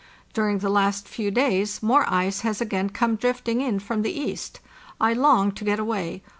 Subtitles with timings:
[0.33, 4.59] During the last few days more ice has again come drifting in from the east.
[4.99, 6.23] I long to get away.